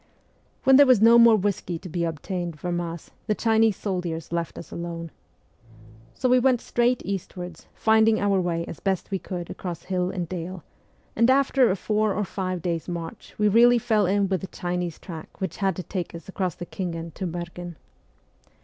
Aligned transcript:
When 0.63 0.77
there 0.77 0.87
was 0.87 0.99
no 0.99 1.19
more 1.19 1.35
whisky 1.35 1.77
to 1.77 1.87
be 1.87 2.05
obtained 2.05 2.59
from 2.59 2.81
us 2.81 3.11
the 3.27 3.35
Chinese 3.35 3.77
soldiers 3.77 4.31
left 4.31 4.57
us 4.57 4.71
alone. 4.71 5.11
So 6.15 6.27
we 6.27 6.39
went 6.39 6.59
straight 6.59 7.03
eastwards, 7.05 7.67
finding 7.75 8.19
our 8.19 8.41
way 8.41 8.65
as 8.65 8.79
best 8.79 9.11
we 9.11 9.19
could 9.19 9.51
across 9.51 9.83
hill 9.83 10.09
and 10.09 10.27
dale, 10.27 10.63
and 11.15 11.29
after 11.29 11.69
a 11.69 11.75
four 11.75 12.15
or 12.15 12.23
five 12.25 12.63
days' 12.63 12.87
inarch 12.87 13.37
we 13.37 13.47
really 13.47 13.77
fell 13.77 14.07
in 14.07 14.27
with 14.27 14.41
the 14.41 14.47
Chinese 14.47 14.97
track 14.97 15.39
which 15.39 15.57
had 15.57 15.75
to 15.75 15.83
take 15.83 16.15
us 16.15 16.27
across 16.27 16.55
the 16.55 16.65
Khingan 16.65 17.13
to 17.13 17.27
Merghen. 17.27 17.75